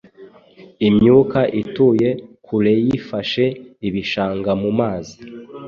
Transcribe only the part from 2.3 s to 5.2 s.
kureifashe ibishangamumazi